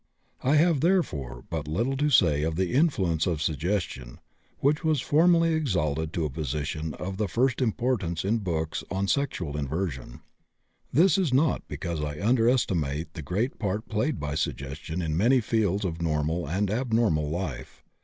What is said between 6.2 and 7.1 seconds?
a position